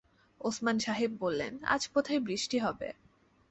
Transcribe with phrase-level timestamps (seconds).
[0.41, 2.89] ওসমান সাহেব বললেন, আজ বোধহয় বৃষ্টি হবে।